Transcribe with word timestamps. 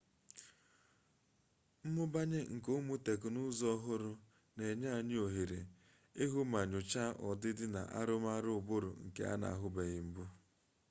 mmụbanye 1.85 2.39
nke 2.53 2.69
ụmụ 2.79 2.95
teknụzụ 3.05 3.65
ọhụrụ 3.75 4.11
na-enye 4.55 4.87
anyị 4.97 5.15
ohere 5.25 5.59
ịhụ 6.23 6.39
ma 6.51 6.59
nyochaa 6.71 7.11
ọdịdị 7.29 7.65
na 7.75 7.81
arụmarụ 7.99 8.51
ụbụrụ 8.59 8.89
nke 9.05 9.21
a 9.31 9.33
na-ahụbeghị 9.41 9.99
mbụ 10.07 10.23